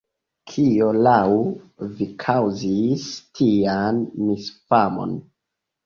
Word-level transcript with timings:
Kio 0.51 0.87
laŭ 1.07 1.17
vi 2.01 2.09
kaŭzis 2.25 3.07
tian 3.41 4.05
misfamon? 4.27 5.19